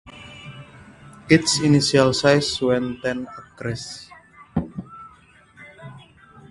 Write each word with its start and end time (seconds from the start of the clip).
Its 1.29 1.59
initial 1.59 2.11
size 2.11 2.59
was 2.59 2.95
ten 3.03 3.27
acres. 3.53 4.09